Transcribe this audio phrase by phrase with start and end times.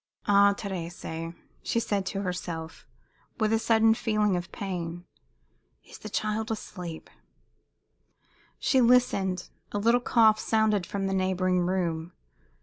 [0.25, 2.87] "Ah, Thérèse!" she said to herself,
[3.39, 5.05] with a sudden feeling of pain.
[5.85, 7.07] "Is the child asleep?"
[8.57, 9.49] She listened.
[9.71, 12.13] A little cough sounded from the neighboring room.